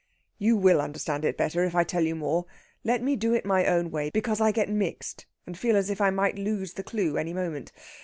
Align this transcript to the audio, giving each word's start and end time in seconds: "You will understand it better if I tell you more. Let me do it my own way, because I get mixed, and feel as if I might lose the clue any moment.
"You 0.39 0.57
will 0.57 0.81
understand 0.81 1.23
it 1.25 1.37
better 1.37 1.63
if 1.63 1.75
I 1.75 1.83
tell 1.83 2.01
you 2.01 2.15
more. 2.15 2.47
Let 2.83 3.03
me 3.03 3.15
do 3.15 3.35
it 3.35 3.45
my 3.45 3.67
own 3.67 3.91
way, 3.91 4.09
because 4.11 4.41
I 4.41 4.51
get 4.51 4.67
mixed, 4.67 5.27
and 5.45 5.55
feel 5.55 5.75
as 5.77 5.91
if 5.91 6.01
I 6.01 6.09
might 6.09 6.39
lose 6.39 6.73
the 6.73 6.81
clue 6.83 7.17
any 7.17 7.33
moment. 7.35 7.71